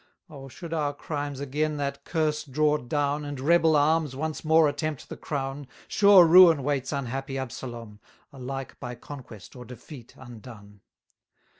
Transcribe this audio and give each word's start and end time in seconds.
Oh! 0.31 0.47
should 0.47 0.73
our 0.73 0.95
crimes 0.95 1.39
again 1.39 1.77
that 1.77 2.05
curse 2.05 2.43
draw 2.43 2.77
down, 2.79 3.23
And 3.23 3.39
rebel 3.39 3.75
arms 3.75 4.15
once 4.15 4.43
more 4.43 4.67
attempt 4.67 5.09
the 5.09 5.15
crown, 5.15 5.67
Sure 5.87 6.25
ruin 6.25 6.63
waits 6.63 6.91
unhappy 6.91 7.37
Absalom, 7.37 7.99
Alike 8.33 8.79
by 8.79 8.95
conquest 8.95 9.55
or 9.55 9.63
defeat 9.63 10.15
undone. 10.17 10.81